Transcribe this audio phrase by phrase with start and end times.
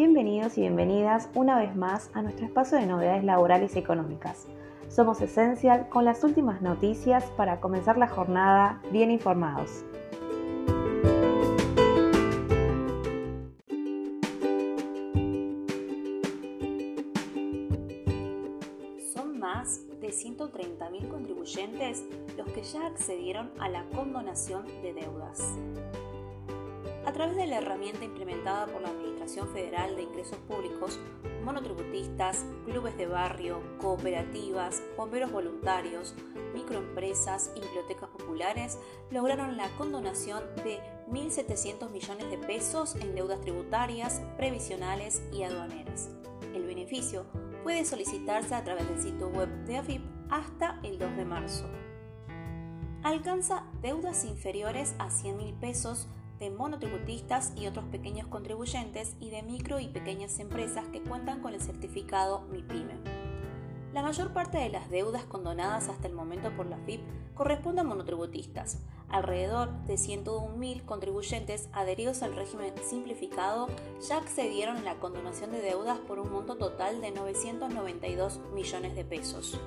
[0.00, 4.46] bienvenidos y bienvenidas una vez más a nuestro espacio de novedades laborales y económicas.
[4.88, 9.84] Somos Esencial con las últimas noticias para comenzar la jornada bien informados.
[19.12, 22.06] Son más de 130.000 contribuyentes
[22.38, 25.42] los que ya accedieron a la condonación de deudas.
[27.04, 28.88] A través de la herramienta implementada por la
[29.30, 30.98] Administración Federal de Ingresos Públicos,
[31.44, 36.16] monotributistas, clubes de barrio, cooperativas, bomberos voluntarios,
[36.52, 38.76] microempresas y bibliotecas populares
[39.12, 46.10] lograron la condonación de 1.700 millones de pesos en deudas tributarias, previsionales y aduaneras.
[46.52, 47.24] El beneficio
[47.62, 51.70] puede solicitarse a través del sitio web de AFIP hasta el 2 de marzo.
[53.04, 56.08] Alcanza deudas inferiores a 100 mil pesos
[56.40, 61.54] de monotributistas y otros pequeños contribuyentes y de micro y pequeñas empresas que cuentan con
[61.54, 62.94] el certificado MIPYME.
[63.92, 67.00] La mayor parte de las deudas condonadas hasta el momento por la FIP
[67.34, 68.78] corresponden a monotributistas.
[69.08, 73.68] Alrededor de 101.000 contribuyentes adheridos al régimen simplificado
[74.08, 79.04] ya accedieron a la condonación de deudas por un monto total de 992 millones de
[79.04, 79.60] pesos.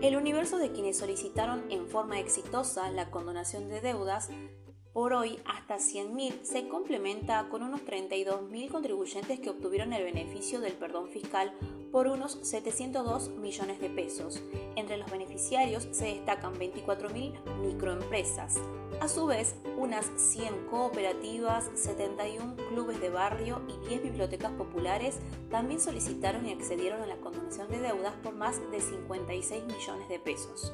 [0.00, 4.30] El universo de quienes solicitaron en forma exitosa la condonación de deudas
[4.92, 10.72] por hoy, hasta 100.000 se complementa con unos 32.000 contribuyentes que obtuvieron el beneficio del
[10.72, 11.52] perdón fiscal
[11.92, 14.42] por unos 702 millones de pesos.
[14.74, 18.56] Entre los beneficiarios se destacan 24.000 microempresas.
[19.00, 25.80] A su vez, unas 100 cooperativas, 71 clubes de barrio y 10 bibliotecas populares también
[25.80, 30.72] solicitaron y accedieron a la condonación de deudas por más de 56 millones de pesos.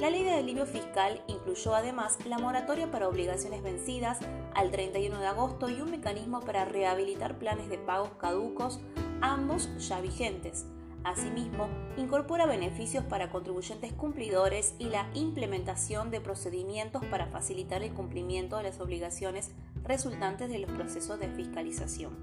[0.00, 4.18] La ley de alivio fiscal incluyó además la moratoria para obligaciones vencidas
[4.54, 8.80] al 31 de agosto y un mecanismo para rehabilitar planes de pagos caducos,
[9.20, 10.64] ambos ya vigentes.
[11.04, 11.68] Asimismo,
[11.98, 18.62] incorpora beneficios para contribuyentes cumplidores y la implementación de procedimientos para facilitar el cumplimiento de
[18.62, 19.50] las obligaciones
[19.84, 22.16] resultantes de los procesos de fiscalización.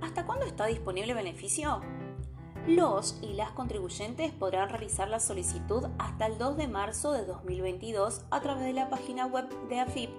[0.00, 1.80] ¿Hasta cuándo está disponible el beneficio?
[2.66, 8.22] Los y las contribuyentes podrán realizar la solicitud hasta el 2 de marzo de 2022
[8.30, 10.10] a través de la página web de AFIP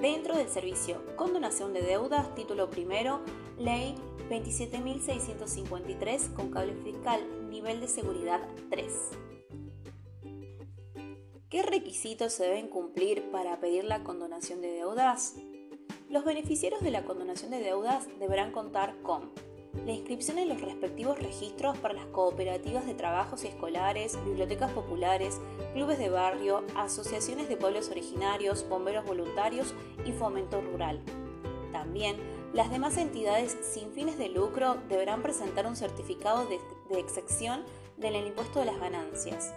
[0.00, 3.20] dentro del servicio Condonación de Deudas, título primero,
[3.58, 3.96] Ley
[4.30, 8.40] 27.653 con cable fiscal, nivel de seguridad
[8.70, 9.10] 3.
[11.50, 15.34] ¿Qué requisitos se deben cumplir para pedir la condonación de deudas?
[16.08, 19.32] Los beneficiarios de la condonación de deudas deberán contar con
[19.86, 25.40] la inscripción en los respectivos registros para las cooperativas de trabajos escolares, bibliotecas populares,
[25.74, 31.00] clubes de barrio, asociaciones de pueblos originarios, bomberos voluntarios y fomento rural.
[31.72, 32.16] También,
[32.52, 36.58] las demás entidades sin fines de lucro deberán presentar un certificado de,
[36.98, 37.62] excepción
[37.96, 39.54] del impuesto de las ganancias.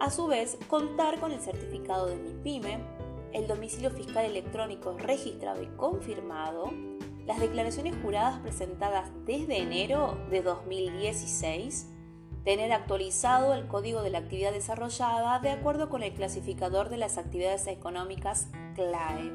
[0.00, 2.78] A su vez, contar con el certificado de MIPYME,
[3.32, 6.72] el domicilio fiscal electrónico registrado y confirmado,
[7.26, 11.88] las declaraciones juradas presentadas desde enero de 2016,
[12.44, 17.16] tener actualizado el código de la actividad desarrollada de acuerdo con el clasificador de las
[17.16, 19.32] actividades económicas CLAE.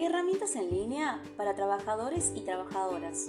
[0.00, 3.28] Herramientas en línea para trabajadores y trabajadoras.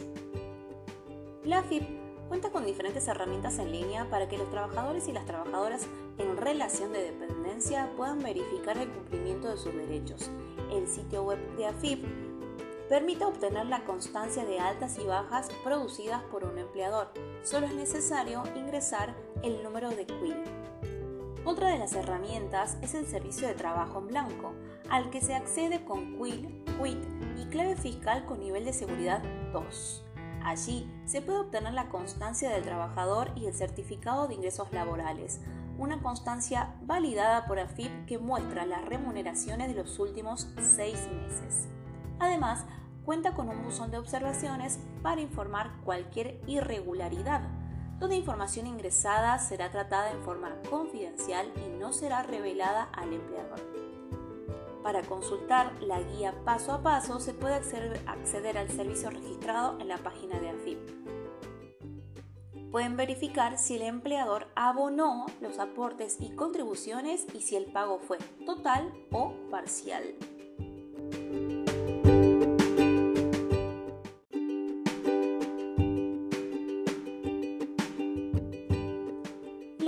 [1.44, 2.01] La FIP
[2.32, 5.86] cuenta con diferentes herramientas en línea para que los trabajadores y las trabajadoras
[6.18, 10.32] en relación de dependencia puedan verificar el cumplimiento de sus derechos.
[10.72, 12.06] El sitio web de AFIP
[12.88, 17.10] permite obtener la constancia de altas y bajas producidas por un empleador.
[17.44, 20.38] Solo es necesario ingresar el número de QUIL.
[21.44, 24.54] Otra de las herramientas es el servicio de trabajo en blanco,
[24.90, 27.04] al que se accede con QUIL, QUIT
[27.42, 29.22] y clave fiscal con nivel de seguridad
[29.52, 30.06] 2.
[30.44, 35.40] Allí se puede obtener la constancia del trabajador y el certificado de ingresos laborales,
[35.78, 41.68] una constancia validada por AFIP que muestra las remuneraciones de los últimos seis meses.
[42.20, 42.66] Además,
[43.06, 47.42] cuenta con un buzón de observaciones para informar cualquier irregularidad.
[48.00, 53.71] Toda información ingresada será tratada en forma confidencial y no será revelada al empleador.
[54.84, 59.98] Para consultar la guía paso a paso se puede acceder, al servicio registrado en la
[59.98, 60.80] página de AFIP.
[62.72, 68.18] Pueden verificar si el empleador abonó los aportes y contribuciones y si el pago fue
[68.46, 70.16] total o parcial.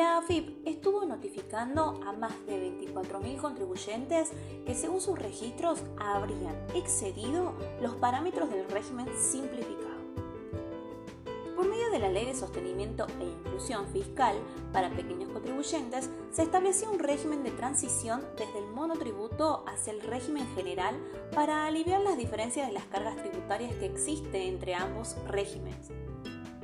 [0.03, 4.31] La AFIP estuvo notificando a más de 24.000 contribuyentes
[4.65, 10.03] que según sus registros habrían excedido los parámetros del régimen simplificado.
[11.55, 14.35] Por medio de la Ley de Sostenimiento e Inclusión Fiscal
[14.73, 20.45] para Pequeños Contribuyentes, se estableció un régimen de transición desde el monotributo hacia el régimen
[20.53, 20.97] general
[21.33, 25.91] para aliviar las diferencias de las cargas tributarias que existen entre ambos regímenes.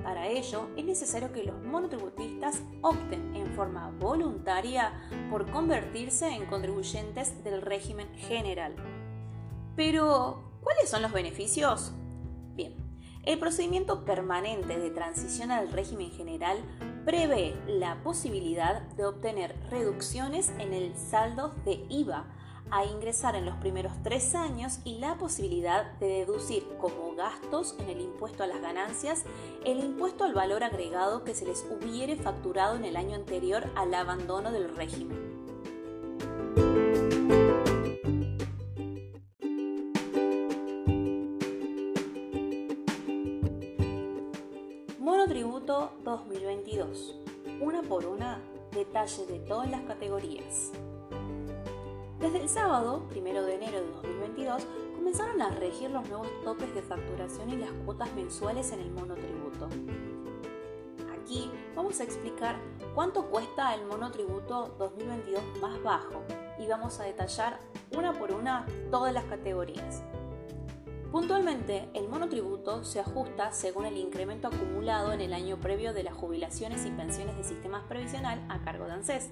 [0.04, 4.94] Para ello, es necesario que los monotributistas opten en forma voluntaria
[5.30, 8.75] por convertirse en contribuyentes del régimen general.
[9.75, 11.94] Pero, ¿cuáles son los beneficios?
[12.56, 12.75] Bien,
[13.24, 16.57] el procedimiento permanente de transición al régimen general
[17.06, 22.25] prevé la posibilidad de obtener reducciones en el saldo de IVA
[22.71, 27.89] a ingresar en los primeros tres años y la posibilidad de deducir como gastos en
[27.89, 29.24] el impuesto a las ganancias
[29.66, 33.94] el impuesto al valor agregado que se les hubiere facturado en el año anterior al
[33.94, 35.18] abandono del régimen.
[45.00, 47.16] Monotributo 2022.
[47.62, 48.39] Una por una,
[48.71, 50.71] detalle de todas las categorías.
[52.30, 54.62] Desde el sábado, 1 de enero de 2022,
[54.94, 59.68] comenzaron a regir los nuevos topes de facturación y las cuotas mensuales en el monotributo.
[61.12, 62.58] Aquí vamos a explicar
[62.94, 66.22] cuánto cuesta el monotributo 2022 más bajo
[66.60, 67.62] y vamos a detallar
[67.98, 70.04] una por una todas las categorías.
[71.12, 76.14] Puntualmente, el monotributo se ajusta según el incremento acumulado en el año previo de las
[76.14, 79.31] jubilaciones y pensiones de sistemas previsional a cargo de ANSES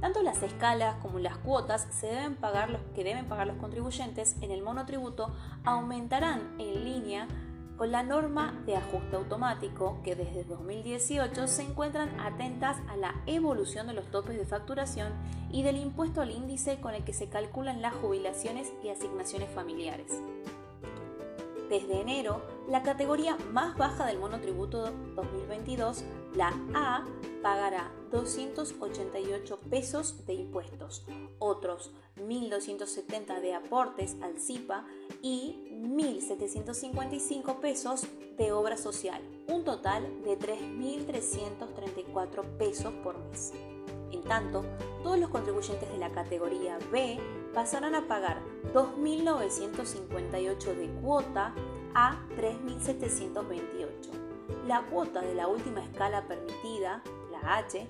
[0.00, 4.36] tanto las escalas como las cuotas se deben pagar los, que deben pagar los contribuyentes
[4.40, 5.34] en el monotributo
[5.64, 7.28] aumentarán en línea
[7.76, 13.86] con la norma de ajuste automático que desde 2018 se encuentran atentas a la evolución
[13.86, 15.12] de los topes de facturación
[15.50, 20.22] y del impuesto al índice con el que se calculan las jubilaciones y asignaciones familiares.
[21.68, 26.04] Desde enero, la categoría más baja del monotributo 2022,
[26.34, 27.04] la A,
[27.42, 31.06] pagará 288 pesos de impuestos,
[31.38, 34.84] otros 1.270 de aportes al CIPA
[35.22, 38.06] y 1.755 pesos
[38.36, 43.54] de obra social, un total de 3.334 pesos por mes.
[44.12, 44.62] En tanto,
[45.02, 47.18] todos los contribuyentes de la categoría B
[47.54, 48.42] pasarán a pagar
[48.74, 51.54] 2.958 de cuota
[51.94, 54.35] a 3.728.
[54.66, 57.86] La cuota de la última escala permitida, la H,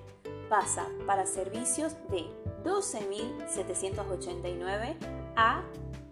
[0.49, 2.25] pasa para servicios de
[2.63, 4.97] 12.789
[5.35, 5.63] a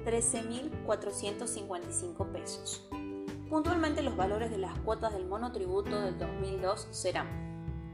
[0.05, 2.87] 13.455 pesos.
[3.49, 7.27] Puntualmente los valores de las cuotas del monotributo del 2002 serán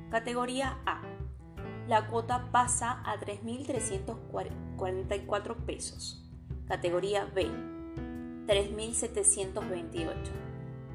[0.10, 1.02] categoría A.
[1.88, 6.24] La cuota pasa a 3.344 pesos.
[6.68, 7.48] Categoría B.
[8.48, 10.14] 3.728.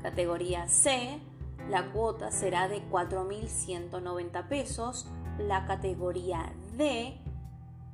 [0.02, 1.20] Categoría C.
[1.68, 5.06] La cuota será de 4.190 pesos
[5.38, 7.20] la categoría D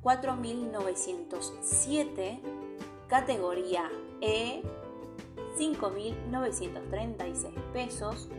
[0.03, 2.39] 4.907,
[3.07, 3.89] categoría
[4.21, 4.61] E
[5.57, 8.29] 5.936 pesos,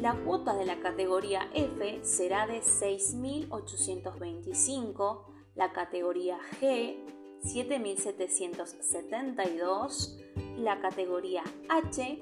[0.00, 6.96] la cuota de la categoría F será de 6.825, la categoría G
[7.42, 10.16] 7.772,
[10.56, 12.18] la categoría H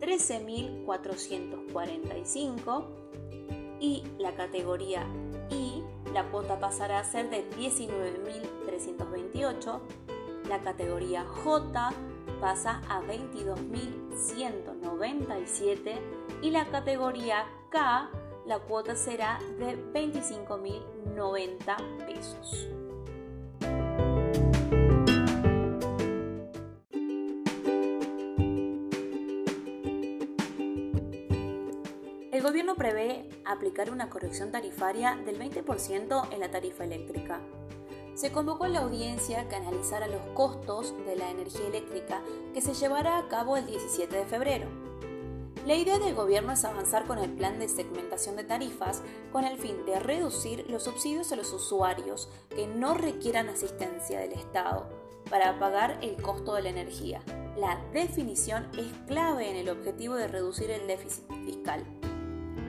[0.00, 2.84] 13.445
[3.80, 5.06] y la categoría
[5.50, 9.80] y la cuota pasará a ser de 19.328,
[10.48, 11.92] la categoría J
[12.40, 15.98] pasa a 22.197
[16.42, 18.10] y la categoría K
[18.46, 22.68] la cuota será de 25.090 pesos.
[33.52, 37.40] Aplicar una corrección tarifaria del 20% en la tarifa eléctrica.
[38.14, 42.74] Se convocó a la audiencia que analizara los costos de la energía eléctrica que se
[42.74, 44.68] llevará a cabo el 17 de febrero.
[45.66, 49.58] La idea del gobierno es avanzar con el plan de segmentación de tarifas con el
[49.58, 54.88] fin de reducir los subsidios a los usuarios que no requieran asistencia del Estado
[55.28, 57.22] para pagar el costo de la energía.
[57.56, 61.84] La definición es clave en el objetivo de reducir el déficit fiscal.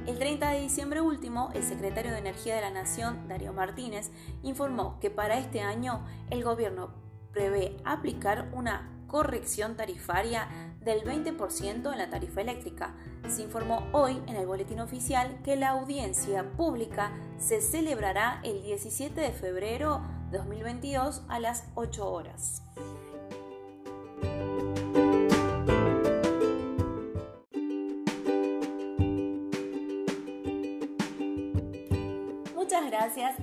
[0.08, 4.10] El 30 de diciembre último, el secretario de Energía de la Nación, Darío Martínez,
[4.42, 6.90] informó que para este año el gobierno
[7.32, 10.48] prevé aplicar una corrección tarifaria
[10.80, 12.96] del 20% en la tarifa eléctrica.
[13.28, 19.22] Se informó hoy en el boletín oficial que la audiencia pública se celebrará el 17
[19.22, 22.64] de febrero de 2022 a las 8 horas.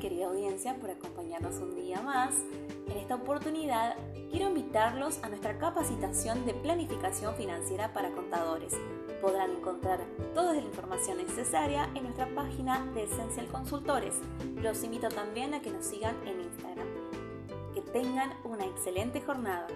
[0.08, 2.34] Querida audiencia por acompañarnos un día más.
[2.86, 3.94] En esta oportunidad
[4.30, 8.72] quiero invitarlos a nuestra capacitación de planificación financiera para contadores.
[9.20, 10.00] Podrán encontrar
[10.32, 14.14] toda la información necesaria en nuestra página de Essential Consultores.
[14.62, 16.88] Los invito también a que nos sigan en Instagram.
[17.74, 19.66] Que tengan una excelente jornada.